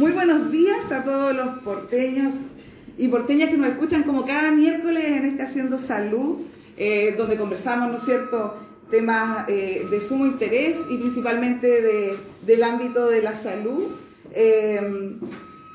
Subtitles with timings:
[0.00, 2.32] Muy buenos días a todos los porteños
[2.96, 6.38] y porteñas que nos escuchan como cada miércoles en este Haciendo Salud,
[6.78, 8.56] eh, donde conversamos, ¿no es cierto?,
[8.90, 12.14] temas eh, de sumo interés y principalmente de,
[12.46, 13.88] del ámbito de la salud.
[14.32, 15.18] Eh,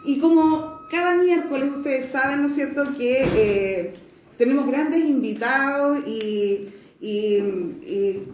[0.05, 3.93] y como cada miércoles ustedes saben, ¿no es cierto?, que
[4.39, 6.71] tenemos grandes invitados y,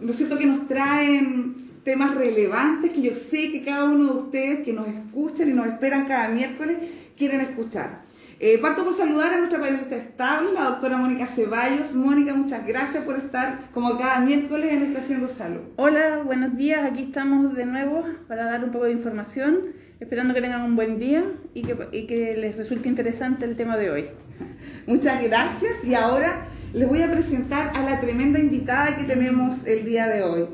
[0.00, 4.64] ¿no cierto?, que nos traen temas relevantes que yo sé que cada uno de ustedes
[4.64, 6.78] que nos escuchan y nos esperan cada miércoles
[7.16, 8.02] quieren escuchar.
[8.44, 11.94] Eh, parto por saludar a nuestra panelista estable, la doctora Mónica Ceballos.
[11.94, 15.60] Mónica, muchas gracias por estar como cada miércoles en Estación Salud.
[15.76, 16.84] Hola, buenos días.
[16.84, 19.68] Aquí estamos de nuevo para dar un poco de información,
[20.00, 21.24] esperando que tengan un buen día
[21.54, 24.06] y que, y que les resulte interesante el tema de hoy.
[24.88, 29.84] Muchas gracias y ahora les voy a presentar a la tremenda invitada que tenemos el
[29.84, 30.48] día de hoy.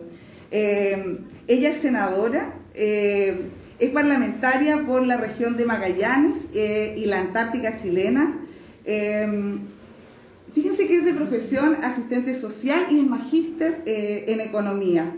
[0.50, 7.20] Eh, ella es senadora, eh, es parlamentaria por la región de Magallanes eh, y la
[7.20, 8.34] Antártica chilena.
[10.54, 15.12] fíjense que es de profesión asistente social y es magíster en economía.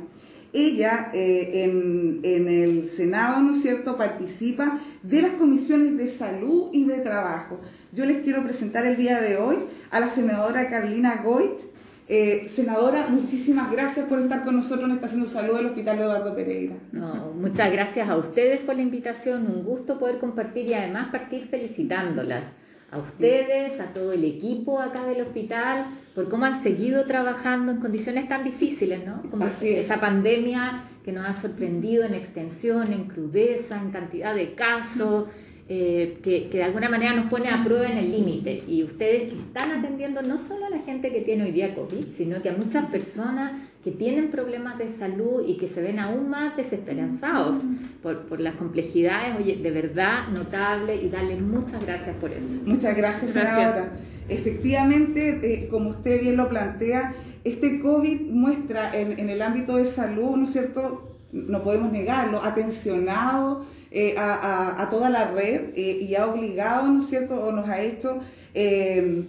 [0.53, 6.85] Ella en, en, el Senado, ¿no es cierto?, participa de las comisiones de salud y
[6.85, 7.61] de trabajo.
[7.93, 9.57] Yo les quiero presentar el día de hoy
[9.93, 11.70] a la senadora Carolina Goit,
[12.13, 16.75] eh, senadora, muchísimas gracias por estar con nosotros en Estación Salud del Hospital Eduardo Pereira.
[16.91, 21.47] No, muchas gracias a ustedes por la invitación, un gusto poder compartir y además partir
[21.47, 22.47] felicitándolas
[22.91, 27.79] a ustedes, a todo el equipo acá del hospital, por cómo han seguido trabajando en
[27.79, 29.23] condiciones tan difíciles, ¿no?
[29.31, 35.29] Como esa pandemia que nos ha sorprendido en extensión, en crudeza, en cantidad de casos.
[35.73, 38.65] Eh, que, de alguna manera nos pone a prueba en el límite.
[38.67, 42.07] Y ustedes que están atendiendo no solo a la gente que tiene hoy día COVID,
[42.17, 43.53] sino que a muchas personas
[43.85, 47.59] que tienen problemas de salud y que se ven aún más desesperanzados
[48.03, 52.49] por, por las complejidades, oye, de verdad notable y darle muchas gracias por eso.
[52.65, 53.93] Muchas gracias, senadora.
[54.29, 57.15] Efectivamente, eh, como usted bien lo plantea,
[57.45, 61.17] este COVID muestra en, en el ámbito de salud, ¿no es cierto?
[61.31, 67.01] No podemos negarlo, ha tensionado eh, a, toda la red eh, y ha obligado, ¿no
[67.01, 68.21] es cierto?, o nos ha hecho
[68.55, 69.25] eh,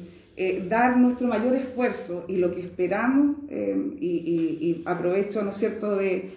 [0.70, 6.30] dar nuestro mayor esfuerzo y lo que esperamos, y, aprovecho, ¿no es cierto?, de,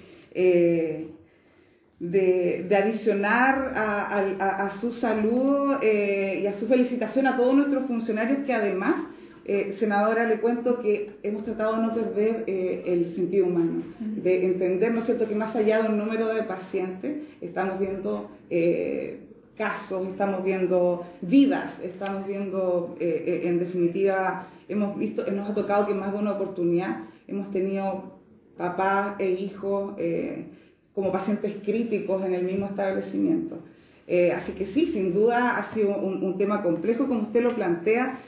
[2.00, 8.96] de, adicionar a, su saludo y a su felicitación a todos nuestros funcionarios que además
[9.46, 14.46] eh, senadora, le cuento que hemos tratado de no perder eh, el sentido humano, de
[14.46, 19.20] entender, ¿no es cierto?, que más allá de un número de pacientes, estamos viendo eh,
[19.58, 26.12] casos, estamos viendo vidas, estamos viendo, en definitiva, hemos visto, nos ha tocado que más
[26.12, 28.14] de una oportunidad hemos tenido
[28.56, 29.94] papás e hijos
[30.94, 33.58] como pacientes críticos en el mismo establecimiento.
[34.34, 38.18] así que sí, sin duda ha sido un, un tema complejo, como usted lo plantea.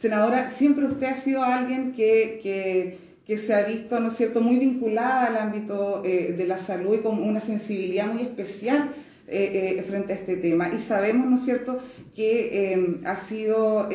[0.00, 2.96] Senadora, siempre usted ha sido alguien que,
[3.26, 7.22] se ha visto, ¿no cierto?, muy vinculada al ámbito eh, de la salud y con
[7.22, 8.92] una sensibilidad muy especial
[9.28, 10.70] eh, eh, frente a este tema.
[10.74, 11.80] Y sabemos, ¿no es cierto?,
[12.16, 13.90] que em, ha sido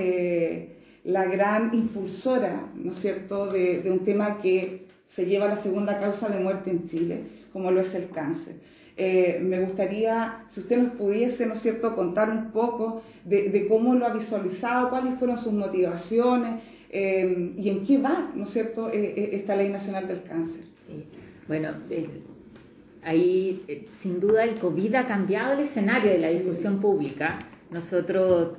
[1.04, 6.00] la gran impulsora, ¿no cierto?, de, de un tema que se lleva a la segunda
[6.00, 7.22] causa de muerte en Chile,
[7.52, 8.54] como lo es el cáncer.
[8.98, 13.94] Eh, me gustaría, si usted nos pudiese, ¿no es cierto?, contar un poco de, cómo
[13.96, 18.90] lo ha visualizado, cuáles fueron sus motivaciones eh, y en qué va, ¿no es cierto?,
[18.94, 20.64] eh, esta Ley Nacional del Cáncer.
[20.88, 21.06] Sí,
[21.48, 21.72] bueno,
[23.04, 27.40] ahí sin duda el COVID ha cambiado el escenario de la discusión pública.
[27.72, 28.54] Nosotros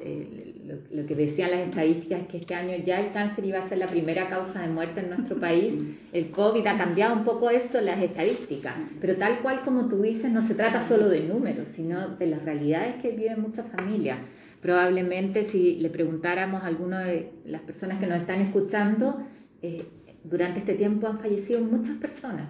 [0.96, 3.78] lo, que decían las estadísticas es que este año ya el cáncer iba a ser
[3.78, 5.78] la primera causa de muerte en nuestro país.
[6.12, 10.30] El COVID ha cambiado un poco eso, las estadísticas, pero tal cual como tú dices,
[10.32, 14.18] no se trata solo de números, sino de las realidades que viven muchas familias.
[14.62, 19.18] Probablemente si le preguntáramos a alguna de las personas que nos están escuchando,
[19.62, 19.84] eh,
[20.24, 22.48] durante este tiempo han fallecido muchas personas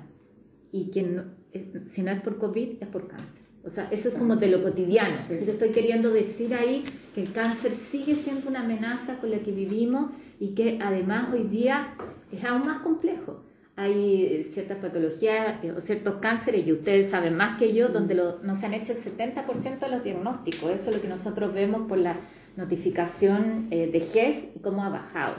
[0.73, 3.47] y que eh, si no es por COVID es por cáncer.
[3.65, 5.17] O sea, eso es como de lo cotidiano.
[5.29, 6.85] Yo estoy queriendo decir ahí
[7.17, 11.45] que el cáncer sigue siendo una amenaza con la que vivimos y que además hoy
[11.45, 11.95] día
[12.31, 13.41] es aún más complejo.
[13.75, 18.15] Hay eh, ciertas patologías eh, o ciertos cánceres, y ustedes saben más que yo, donde
[18.15, 20.71] no se han hecho el 70% de los diagnósticos.
[20.71, 22.17] Eso es lo que nosotros vemos por la
[22.55, 25.37] notificación eh, de GES y cómo ha bajado.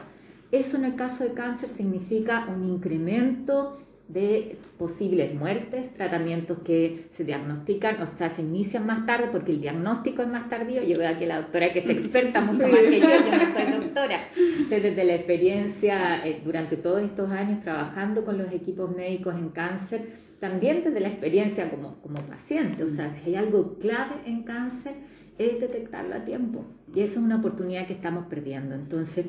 [0.51, 3.77] Eso en el caso de cáncer significa un incremento
[4.07, 9.59] de posibles muertes, tratamientos que se diagnostican, o sea, se inician más tarde porque el
[9.59, 10.81] diagnóstico es más tardío.
[10.83, 13.79] Yo veo aquí la doctora que es experta mucho más que yo, yo no soy
[13.79, 14.27] doctora.
[14.69, 19.49] Sé desde la experiencia eh, durante todos estos años trabajando con los equipos médicos en
[19.49, 22.83] cáncer, también desde la experiencia como, como paciente.
[22.83, 24.95] O sea, si hay algo clave en cáncer
[25.37, 26.65] es detectarlo a tiempo.
[26.95, 28.73] Y eso es una oportunidad que estamos perdiendo.
[28.73, 29.25] Entonces,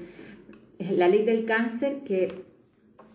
[0.79, 2.48] la ley del cáncer que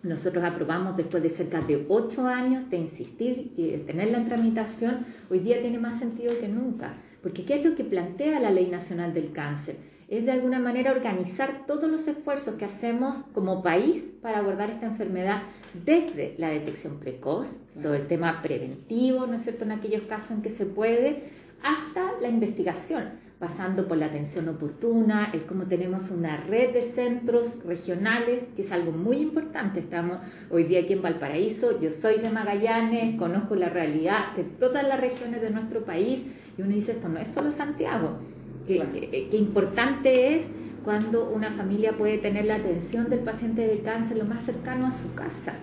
[0.04, 5.06] nosotros aprobamos después de cerca de ocho años de insistir y de tenerla en tramitación,
[5.30, 6.96] hoy día tiene más sentido que nunca.
[7.22, 9.78] Porque ¿qué es lo que plantea la Ley Nacional del Cáncer?
[10.10, 14.88] Es de alguna manera organizar todos los esfuerzos que hacemos como país para abordar esta
[14.88, 15.44] enfermedad
[15.86, 17.48] desde la detección precoz,
[17.82, 21.24] todo el tema preventivo, ¿no es cierto?, en aquellos casos en que se puede,
[21.64, 27.62] hasta la investigación pasando por la atención oportuna, es como tenemos una red de centros
[27.66, 29.82] regionales, que es algo muy importante.
[29.82, 30.20] Estamos
[30.50, 34.98] hoy día aquí en Valparaíso, yo soy de Magallanes, conozco la realidad de todas las
[34.98, 36.24] regiones de nuestro país
[36.58, 38.20] y uno dice, esto no es solo Santiago,
[38.66, 40.50] qué importante es
[40.86, 44.94] cuando una familia puede tener la atención del paciente del cáncer lo más cercano a
[44.94, 45.56] su casa.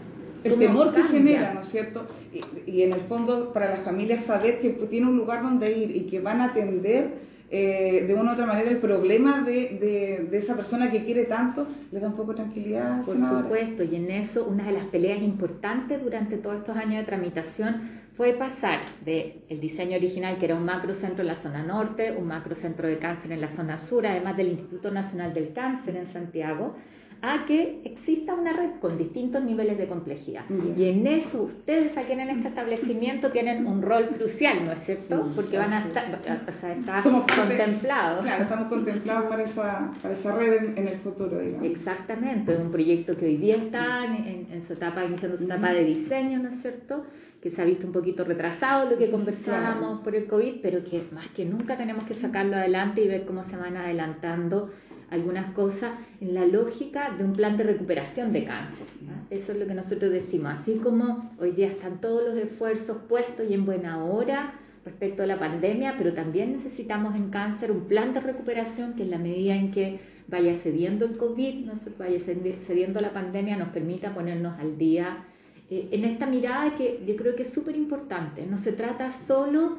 [0.44, 2.06] El temor que genera, ¿no es cierto?
[2.30, 5.96] Y, y en el fondo para las familias saber que tiene un lugar donde ir
[5.96, 10.38] y que van a atender eh, de una u otra manera el problema de, de,
[10.38, 13.02] esa persona que quiere tanto le da un poco de tranquilidad.
[13.02, 17.04] Por supuesto, y en eso una de las peleas importantes durante todos estos años de
[17.04, 22.14] tramitación fue pasar del el diseño original, que era un macrocentro en la zona norte,
[22.16, 26.06] un macrocentro de cáncer en la zona sur, además del Instituto Nacional del Cáncer en
[26.06, 26.76] Santiago,
[27.22, 30.44] a que exista una red con distintos niveles de complejidad.
[30.76, 35.30] Y en eso ustedes aquí en este establecimiento tienen un rol crucial, ¿no es cierto?
[35.34, 36.06] Porque van a estar,
[36.48, 38.24] o sea, está contemplados.
[38.24, 41.66] Claro, estamos contemplados para esa, para esa red en, el futuro, digamos.
[41.66, 45.84] Exactamente, es un proyecto que hoy día está en, su etapa, iniciando su etapa de
[45.84, 47.04] diseño, ¿no es cierto?
[47.40, 51.04] que se ha visto un poquito retrasado lo que conversábamos por el COVID, pero que
[51.10, 54.70] más que nunca tenemos que sacarlo adelante y ver cómo se van adelantando
[55.10, 58.86] algunas cosas en la lógica de un plan de recuperación de cáncer.
[59.28, 60.52] Eso es lo que nosotros decimos.
[60.52, 64.54] Así como hoy día están todos los esfuerzos puestos y en buena hora
[64.84, 69.10] respecto a la pandemia, pero también necesitamos en cáncer un plan de recuperación que en
[69.10, 71.72] la medida en que vaya cediendo el COVID, ¿no?
[71.98, 75.24] vaya cediendo la pandemia, nos permita ponernos al día
[75.68, 78.46] eh, en esta mirada que yo creo que es súper importante.
[78.46, 79.78] No se trata solo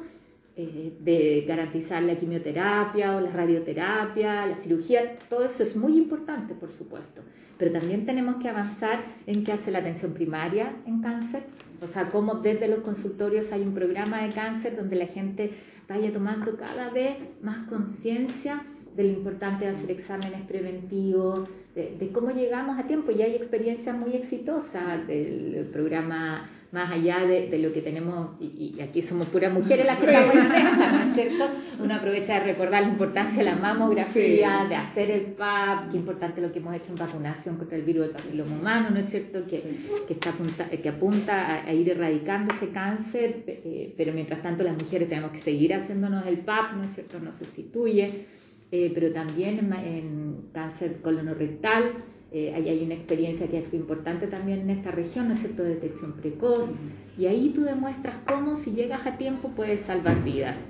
[0.54, 6.54] eh, de garantizar la quimioterapia o la radioterapia, la cirugía, todo eso es muy importante,
[6.54, 7.22] por supuesto,
[7.56, 11.44] pero también tenemos que avanzar en qué hace la atención primaria en cáncer,
[11.80, 15.52] o sea, cómo desde los consultorios hay un programa de cáncer donde la gente
[15.88, 18.62] vaya tomando cada vez más conciencia
[18.96, 23.10] de lo importante de hacer exámenes preventivos, de, de, cómo llegamos a tiempo.
[23.12, 28.80] Y hay experiencias muy exitosas del programa más allá de, de lo que tenemos, y,
[28.80, 31.50] aquí somos puras mujeres las que estamos inmensas, ¿no es cierto?
[31.78, 36.40] Uno aprovecha de recordar la importancia de la mamografía, de hacer el PAP, qué importante
[36.40, 39.44] lo que hemos hecho en vacunación contra el virus del papiloma humano, ¿no es cierto?
[39.46, 39.62] Que,
[40.08, 44.72] que, está apunta, que apunta a, ir erradicando ese cáncer, eh, pero mientras tanto las
[44.72, 47.20] mujeres tenemos que seguir haciéndonos el PAP, ¿no es cierto?
[47.20, 48.24] Nos sustituye,
[48.72, 52.02] eh, pero también en, en cáncer colonorectal
[52.34, 55.62] eh, ahí hay una experiencia que es importante también en esta región, ¿no es cierto?,
[55.62, 56.72] de detección precoz.
[57.18, 60.64] Y ahí tú demuestras cómo si llegas a tiempo puedes salvar vidas.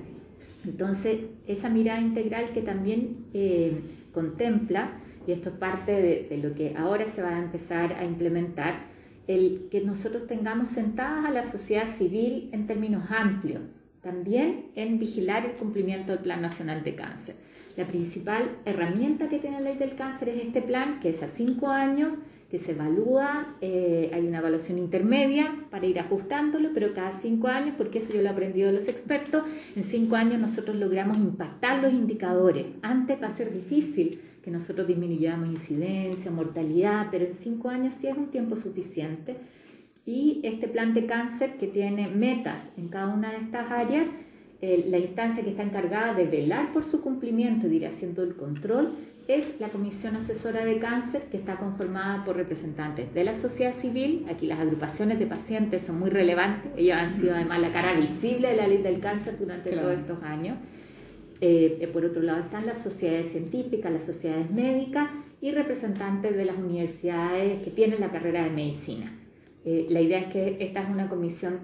[0.64, 3.80] Entonces, esa mirada integral que también eh,
[4.12, 8.04] contempla, y esto es parte de, de, lo que ahora se va a empezar a
[8.04, 8.86] implementar,
[9.28, 13.62] el que nosotros tengamos sentadas a la sociedad civil en términos amplios,
[14.02, 17.36] también en vigilar el cumplimiento del Plan Nacional de Cáncer.
[17.76, 21.26] La principal herramienta que tiene la ley del cáncer es este plan, que es a
[21.26, 22.14] cinco años,
[22.50, 27.74] que se evalúa, eh, hay una evaluación intermedia para ir ajustándolo, pero cada cinco años,
[27.78, 31.82] porque eso yo lo he aprendido de los expertos, en cinco años nosotros logramos impactar
[31.82, 32.66] los indicadores.
[32.82, 38.08] Antes va a ser difícil que nosotros disminuyamos incidencia, mortalidad, pero en cinco años sí
[38.08, 39.36] es un tiempo suficiente.
[40.04, 44.08] Y este plan de cáncer que tiene metas en cada una de estas áreas,
[44.62, 48.94] la instancia que está encargada de velar por su cumplimiento, ir haciendo el control,
[49.28, 54.24] es la Comisión Asesora de Cáncer, que está conformada por representantes de la sociedad civil.
[54.28, 56.72] Aquí las agrupaciones de pacientes son muy relevantes.
[56.76, 60.22] Ellos han sido además la cara visible de la ley del cáncer durante todos estos
[60.22, 60.58] años.
[61.40, 65.08] Eh, eh, por otro lado están las sociedades científicas, las sociedades médicas
[65.40, 69.18] y representantes de las universidades que tienen la carrera de medicina.
[69.64, 71.60] Eh, la idea es que esta es una comisión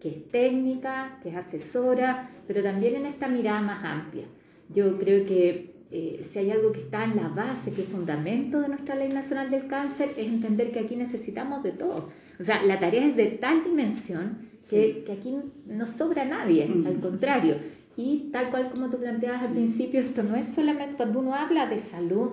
[0.00, 4.24] que es técnica, que es asesora, pero también en esta mirada más amplia.
[4.68, 8.60] Yo creo que eh, si hay algo que está en la base, que es fundamento
[8.60, 12.10] de nuestra Ley Nacional del Cáncer, es entender que aquí necesitamos de todo.
[12.38, 14.38] O sea, la tarea es de tal dimensión
[14.68, 17.56] que, que aquí no sobra nadie, al contrario.
[17.96, 21.66] Y tal cual como tú planteabas al principio, esto no es solamente, cuando uno habla
[21.66, 22.30] de salud,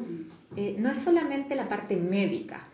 [0.56, 2.68] eh, no es solamente la parte médica.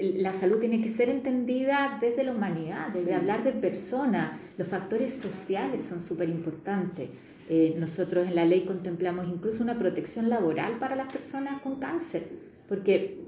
[0.00, 4.38] La salud tiene que ser entendida desde la humanidad, desde hablar de personas.
[4.56, 7.10] Los factores sociales son súper importantes.
[7.48, 12.26] Eh, nosotros en la ley contemplamos incluso una protección laboral para las personas con cáncer,
[12.68, 13.26] porque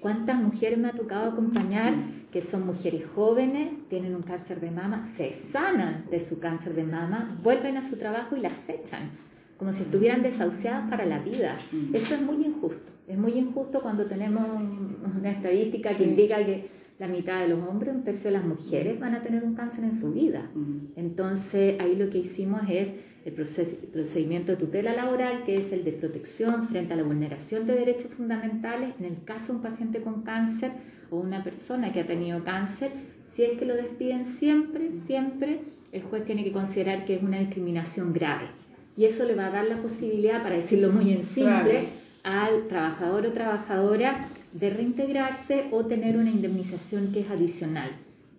[0.00, 1.94] ¿cuántas mujeres me ha tocado acompañar
[2.32, 6.84] que son mujeres jóvenes, tienen un cáncer de mama, se sanan de su cáncer de
[6.84, 9.10] mama, vuelven a su trabajo y las echan,
[9.58, 11.56] como si estuvieran desahuciadas para la vida?
[11.92, 12.93] Eso es muy injusto.
[13.06, 14.46] Es muy injusto cuando tenemos
[15.18, 16.68] una estadística que indica que
[16.98, 19.84] la mitad de los hombres, un tercio de las mujeres van a tener un cáncer
[19.84, 20.50] en su vida.
[20.96, 22.94] Entonces ahí lo que hicimos es
[23.24, 27.74] el procedimiento de tutela laboral, que es el de protección frente a la vulneración de
[27.74, 30.72] derechos fundamentales en el caso de un paciente con cáncer
[31.10, 32.92] o una persona que ha tenido cáncer.
[33.24, 37.38] Si es que lo despiden siempre, siempre, el juez tiene que considerar que es una
[37.38, 38.46] discriminación grave.
[38.96, 41.88] Y eso le va a dar la posibilidad, para decirlo muy en simple,
[42.24, 47.90] al trabajador o trabajadora de reintegrarse o tener una indemnización que es adicional.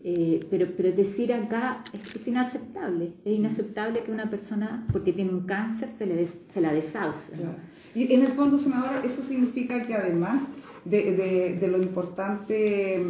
[0.04, 5.48] Eh, pero, pero decir acá es, inaceptable, es inaceptable que una persona, porque tiene un
[5.48, 7.32] cáncer, se, le se la desauce.
[7.96, 10.44] Y en el fondo, senadora, eso significa que además
[10.84, 13.01] de, de, lo importante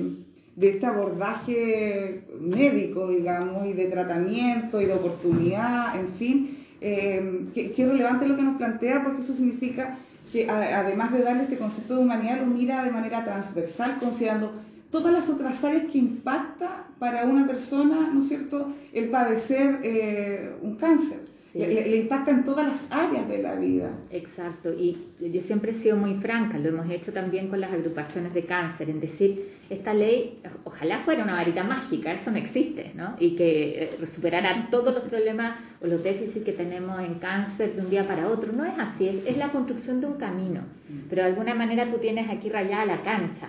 [0.55, 7.86] de este abordaje médico, digamos, y de tratamiento y de oportunidad, en fin, eh, qué
[7.86, 9.98] relevante lo que nos plantea, porque eso significa
[10.32, 14.51] que además de darle este concepto de humanidad, lo mira de manera transversal, considerando
[14.89, 20.55] todas las otras áreas que impacta para una persona, ¿no es cierto?, el padecer eh,
[20.62, 21.35] un cáncer.
[21.55, 23.89] Le, impacta en todas las áreas de la vida.
[24.12, 28.33] Exacto, y yo siempre he sido muy franca, lo hemos hecho también con las agrupaciones
[28.33, 33.15] de cáncer, en decir, esta ley ojalá fuera una varita mágica, eso no existe, ¿no?
[33.19, 37.81] Y que eh, superara todos los problemas o los déficits que tenemos en cáncer de
[37.81, 38.51] un día para otro.
[38.51, 41.07] No es así, es, la construcción de un camino, mm.
[41.09, 43.47] pero de alguna manera tú tienes aquí rayada la cancha.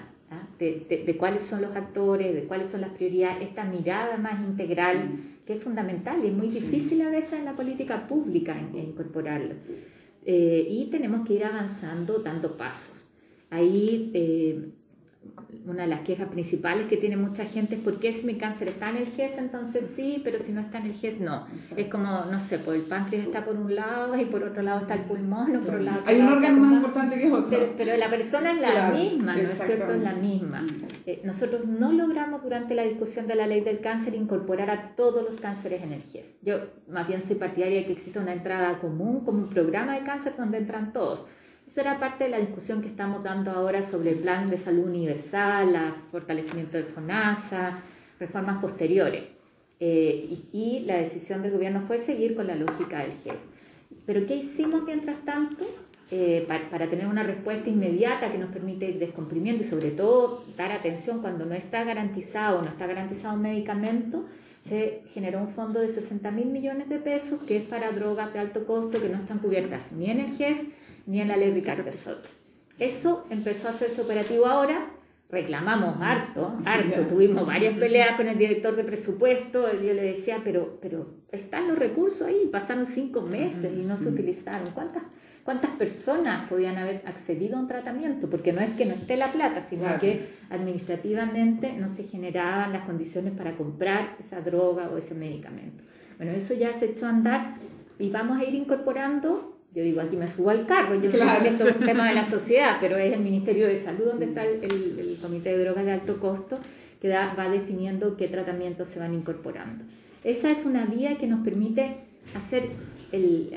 [0.59, 5.37] De, cuáles son los actores, de cuáles son las prioridades, esta mirada más integral mm
[5.47, 9.55] que es fundamental y es muy difícil a veces en la política pública incorporarlo.
[10.25, 13.07] Eh, y tenemos que ir avanzando dando pasos.
[13.49, 14.71] Ahí eh,
[15.67, 18.69] una de las quejas principales que tiene mucha gente es ¿por qué si mi cáncer
[18.69, 19.39] está en el GES?
[19.39, 21.47] Entonces sí, pero si no está en el GES, no.
[21.77, 24.81] Es como, no sé, pues el páncreas está por un lado y por otro lado
[24.81, 26.03] está el pulmón o por otro lado...
[26.07, 27.75] Hay un órgano más importante que otro.
[27.77, 29.93] Pero, la persona es la misma, ¿no es cierto?
[29.93, 30.63] Es la misma.
[30.63, 30.87] Mm.
[31.07, 35.25] Eh, nosotros no logramos durante la discusión de la ley del cáncer incorporar a todos
[35.25, 36.37] los cánceres en el GES.
[36.43, 40.05] Yo más bien soy partidaria de que exista una entrada común como un programa de
[40.05, 41.27] cáncer donde entran todos
[41.67, 44.85] eso era parte de la discusión que estamos dando ahora sobre el plan de salud
[44.85, 47.81] universal, el fortalecimiento de FONASA,
[48.21, 49.25] reformas posteriores.
[49.81, 53.41] Eh, y, la decisión del gobierno fue seguir con la lógica del GES.
[54.07, 55.67] Pero ¿qué hicimos mientras tanto?
[56.13, 60.71] Eh, para, tener una respuesta inmediata que nos permite ir descomprimiendo y sobre todo dar
[60.71, 64.25] atención cuando no está garantizado, no está garantizado un medicamento,
[64.63, 68.39] se generó un fondo de 60 mil millones de pesos que es para drogas de
[68.39, 70.59] alto costo que no están cubiertas ni en el GES
[71.07, 72.29] ni en la ley Ricardo Soto.
[72.79, 74.91] Eso empezó a hacerse operativo ahora,
[75.31, 80.79] reclamamos harto, harto, tuvimos varias peleas con el director de presupuesto, yo le decía, pero,
[80.81, 84.71] pero están los recursos ahí, pasaron cinco meses y no se utilizaron.
[84.73, 85.05] ¿Cuántas,
[85.43, 88.29] ¿Cuántas personas podían haber accedido a un tratamiento?
[88.29, 92.85] Porque no es que no esté la plata, sino que administrativamente no se generaban las
[92.85, 95.83] condiciones para comprar esa droga o ese medicamento.
[96.19, 97.55] Bueno, eso ya se echó a andar
[97.99, 101.49] y vamos a ir incorporando yo digo, aquí me subo al carro, yo creo que
[101.49, 104.43] esto es un tema de la sociedad, pero es el Ministerio de Salud donde está
[104.43, 106.59] el, el, Comité de Drogas de Alto Costo
[106.99, 109.85] que da, va definiendo qué tratamientos se van incorporando.
[110.25, 111.99] Esa es una vía que nos permite
[112.35, 112.71] hacer
[113.17, 113.57] el,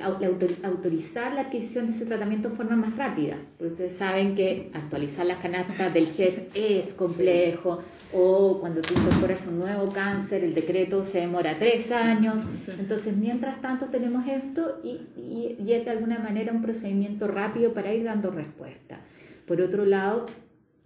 [0.63, 3.37] autorizar la adquisición de ese tratamiento en forma más rápida.
[3.57, 9.45] Porque ustedes saben que actualizar las canastas del GES es complejo, o cuando tú incorporas
[9.45, 12.43] un nuevo cáncer, el decreto se demora tres años.
[12.79, 17.93] Entonces, mientras tanto tenemos esto y, y, es de alguna manera un procedimiento rápido para
[17.93, 19.01] ir dando respuesta.
[19.45, 20.25] Por otro lado,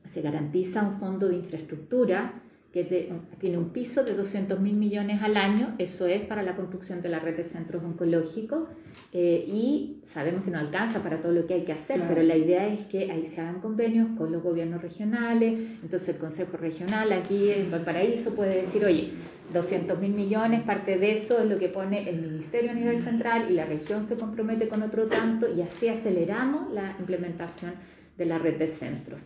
[0.06, 2.34] se garantiza un fondo de infraestructura
[2.74, 7.04] que tiene un piso de 200 mil millones al año, eso es para la construcción
[7.04, 8.68] de la red de centros oncológicos,
[9.12, 12.36] eh, y sabemos que no alcanza para todo lo que hay que hacer, pero la
[12.36, 15.54] idea es que ahí se hagan convenios con los gobiernos regionales,
[15.84, 19.12] entonces el Consejo Regional aquí en Valparaíso puede decir, oye,
[19.54, 23.52] 200 mil millones, parte de eso es lo que pone el Ministerio a nivel central
[23.52, 27.74] y la región se compromete con otro tanto y así aceleramos la implementación
[28.18, 29.24] de la red de centros.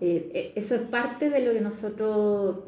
[0.00, 2.60] Eh, eso es parte de lo que nosotros,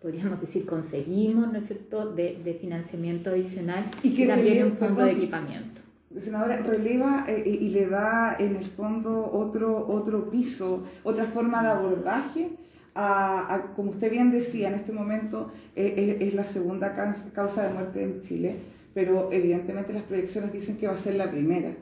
[0.00, 5.12] podríamos decir, conseguimos, ¿no es cierto?, de, financiamiento adicional y, que también un fondo de
[5.12, 5.80] equipamiento.
[6.16, 12.50] Senadora, releva y le da en el fondo otro, otro piso, otra forma de abordaje
[12.96, 16.94] a, como usted bien decía, en este momento es la segunda
[17.32, 18.56] causa de muerte en Chile
[18.94, 21.72] pero evidentemente las proyecciones dicen que va a ser la primera.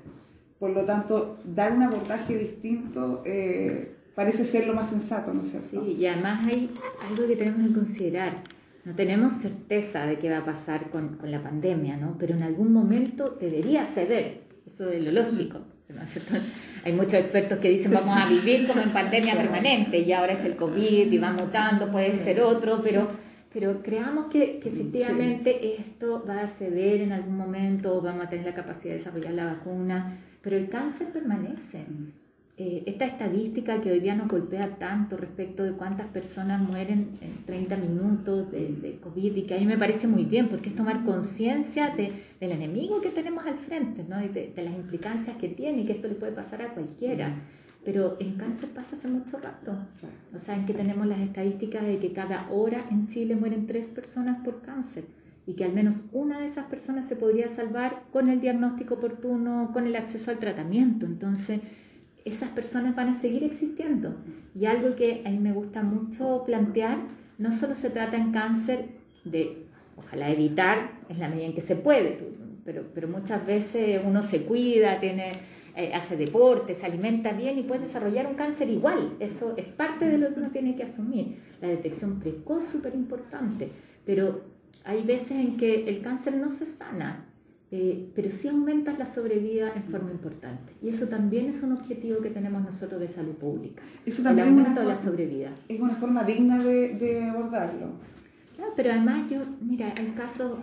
[0.59, 5.51] Por lo tanto, dar un abordaje distinto eh, parece ser lo más sensato, ¿no es
[5.53, 5.85] cierto?
[5.85, 6.69] Sí, y además hay
[7.09, 8.33] algo que tenemos que considerar.
[8.85, 12.17] No tenemos certeza de qué va a pasar con, con la pandemia, ¿no?
[12.19, 15.61] Pero en algún momento debería ceder, eso es lo lógico.
[15.89, 16.35] ¿no es cierto?
[16.85, 20.45] Hay muchos expertos que dicen vamos a vivir como en pandemia permanente y ahora es
[20.45, 23.07] el COVID y va mutando, puede ser otro, pero
[23.53, 28.47] pero creamos que, que efectivamente esto va a ceder en algún momento, vamos a tener
[28.47, 31.87] la capacidad de desarrollar la vacuna, pero el cáncer permanece.
[32.61, 37.45] Eh, esta estadística que hoy día nos golpea tanto respecto de cuántas personas mueren en
[37.47, 40.75] 30 minutos de, de COVID y que a mí me parece muy bien porque es
[40.75, 44.21] tomar conciencia de, del enemigo que tenemos al frente ¿no?
[44.25, 47.37] y de, de, las implicancias que tiene y que esto le puede pasar a cualquiera
[47.85, 49.73] pero en cáncer pasa hace mucho rato.
[50.35, 53.87] O sea, en que tenemos las estadísticas de que cada hora en Chile mueren tres
[53.87, 55.05] personas por cáncer
[55.47, 59.71] y que al menos una de esas personas se podría salvar con el diagnóstico oportuno,
[59.73, 61.07] con el acceso al tratamiento.
[61.07, 61.61] Entonces,
[62.25, 64.17] esas personas van a seguir existiendo.
[64.55, 66.99] Y algo que a mí me gusta mucho plantear,
[67.39, 68.87] no solo se trata en cáncer
[69.25, 72.19] de, ojalá evitar, es la medida en que se puede,
[72.65, 75.33] pero, pero muchas veces uno se cuida, tiene
[75.79, 79.15] eh, hace deporte, se alimenta bien y puede desarrollar un cáncer igual.
[79.21, 81.37] Eso es parte de lo que uno tiene que asumir.
[81.61, 83.71] La detección precoz es súper importante,
[84.05, 84.41] pero
[84.85, 87.27] hay veces en que el cáncer no se sana,
[87.71, 90.73] eh, pero sí aumenta la sobrevida en forma importante.
[90.83, 93.83] Y eso también es un objetivo que tenemos nosotros de salud pública.
[94.07, 95.55] Eso también el aumento de la sobrevida.
[95.69, 97.93] Es una forma digna de, de abordarlo.
[98.57, 100.59] Claro, pero además yo, mira, hay casos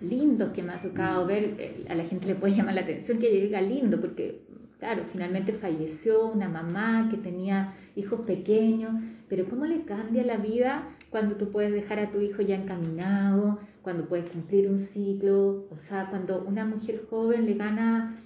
[0.00, 3.18] lindos que me ha tocado ver, eh, a la gente le puede llamar la atención
[3.18, 4.40] que llega lindo, porque
[4.80, 8.94] Claro, finalmente falleció una mamá que tenía hijos pequeños,
[9.28, 13.58] pero ¿cómo le cambia la vida cuando tú puedes dejar a tu hijo ya encaminado,
[13.82, 15.66] cuando puedes cumplir un ciclo?
[15.70, 18.20] O sea, cuando una mujer joven le gana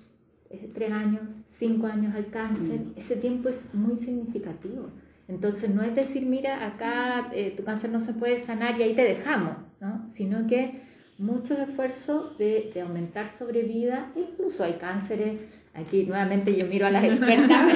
[0.51, 2.93] eh, tres años, cinco años al cáncer, mm.
[2.97, 4.91] ese tiempo es muy significativo.
[5.27, 8.95] Entonces no es decir, mira, acá eh, tu cáncer no se puede sanar y ahí
[8.95, 10.09] te dejamos, ¿no?
[10.09, 10.83] sino que
[11.17, 15.41] mucho esfuerzo de, de aumentar sobrevida, incluso hay cánceres
[15.75, 17.67] Aquí nuevamente yo miro a las expertas,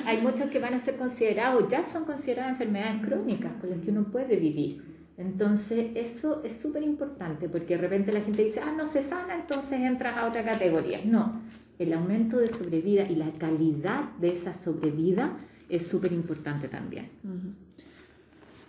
[0.04, 3.90] hay muchos que van a ser considerados, ya son consideradas enfermedades crónicas con las que
[3.90, 4.95] uno puede vivir.
[5.18, 9.34] Entonces, eso es súper importante porque de repente la gente dice, ah, no se sana,
[9.34, 11.00] entonces entras a otra categoría.
[11.04, 11.40] No,
[11.78, 15.36] el aumento de sobrevida y la calidad de esa sobrevida
[15.68, 17.08] es súper importante también.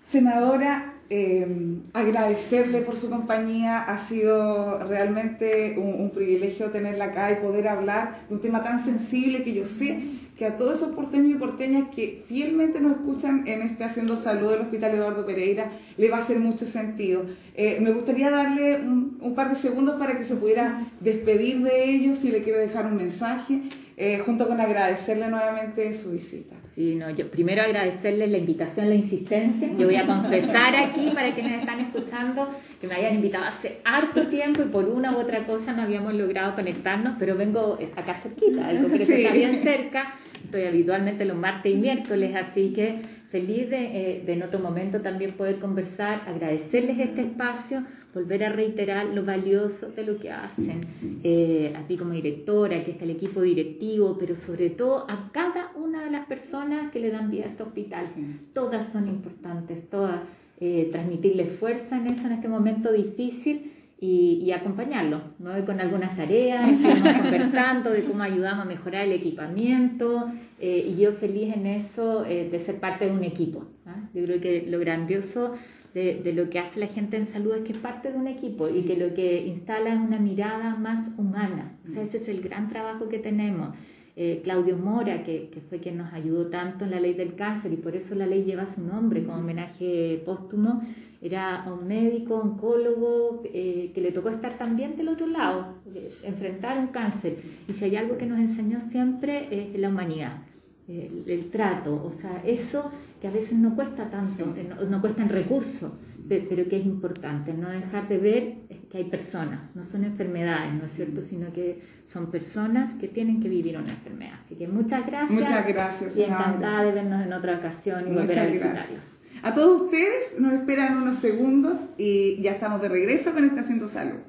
[0.04, 7.68] Senadora, eh, agradecerle por su compañía, ha sido realmente un, privilegio tenerla acá y poder
[7.68, 10.02] hablar de un tema tan sensible que yo sé
[10.38, 14.52] que a todos esos porteños y porteñas que fielmente nos escuchan en este Haciendo Salud
[14.52, 17.26] del Hospital Eduardo Pereira, le va a hacer mucho sentido.
[17.56, 21.90] Eh, me gustaría darle un, un, par de segundos para que se pudiera despedir de
[21.90, 23.62] ellos, si le quiere dejar un mensaje,
[24.00, 26.56] eh, junto con agradecerle nuevamente su visita.
[26.76, 29.68] Sí, no, yo primero agradecerles la invitación, la insistencia.
[29.76, 32.48] Yo voy a confesar aquí para quienes están escuchando
[32.80, 36.14] que me habían invitado hace harto tiempo y por una u otra cosa no habíamos
[36.14, 40.14] logrado conectarnos, pero vengo acá cerquita, el Congreso está bien cerca.
[40.48, 43.84] Estoy habitualmente los martes y miércoles, así que feliz de,
[44.18, 47.84] eh, de en otro momento también poder conversar, agradecerles este espacio
[48.14, 50.82] volver a reiterar lo valioso de lo que hacen,
[51.24, 55.72] eh, a ti como directora, aquí está el equipo directivo, pero sobre todo a cada
[55.76, 58.06] una de las personas que le dan vida a este hospital.
[58.54, 60.22] Todas son importantes, todas.
[60.60, 63.74] Eh, transmitirles fuerza en eso, en este momento difícil.
[64.00, 65.66] Y, y acompañarlo, ¿no?
[65.66, 71.14] con algunas tareas, estuvimos conversando de cómo ayudamos a mejorar el equipamiento, eh, y yo
[71.14, 73.66] feliz en eso de ser parte de un equipo.
[73.88, 74.08] ¿ah?
[74.14, 75.56] Yo creo que lo grandioso
[75.94, 78.70] de, lo que hace la gente en salud es que es parte de un equipo
[78.70, 81.78] y que lo que instala es una mirada más humana.
[81.84, 83.76] O sea, ese es el gran trabajo que tenemos.
[84.20, 87.72] Eh, Claudio Mora, que, que, fue quien nos ayudó tanto en la ley del cáncer
[87.72, 90.82] y por eso la ley lleva su nombre como homenaje póstumo,
[91.22, 95.76] era un médico, oncólogo, eh, que le tocó estar también del otro lado,
[96.24, 97.38] enfrentar un cáncer.
[97.68, 100.42] Y si hay algo que nos enseñó siempre es la humanidad,
[100.88, 102.90] el, el trato, o sea, eso
[103.22, 104.46] que a veces no cuesta tanto,
[104.90, 105.92] no, cuesta en recursos,
[106.28, 108.56] pero que es importante, no dejar de ver
[108.90, 113.42] que hay personas, no son enfermedades, ¿no es cierto?, sino que son personas que tienen
[113.42, 114.40] que vivir una enfermedad.
[114.44, 115.32] Así que muchas gracias.
[115.32, 116.18] Muchas gracias.
[116.18, 119.02] Y encantada de vernos en otra ocasión y volver a visitarlos.
[119.44, 124.20] A todos ustedes nos esperan unos segundos y ya estamos de regreso con Estación Salud.